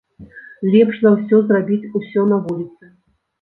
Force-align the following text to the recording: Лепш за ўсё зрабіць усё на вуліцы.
Лепш 0.75 0.95
за 1.03 1.11
ўсё 1.17 1.41
зрабіць 1.51 1.91
усё 2.01 2.25
на 2.33 2.41
вуліцы. 2.49 2.83